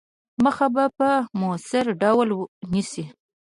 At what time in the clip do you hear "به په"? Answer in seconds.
0.75-1.09